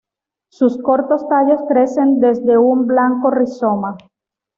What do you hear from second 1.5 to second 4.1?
crecen desde un blanco rizoma.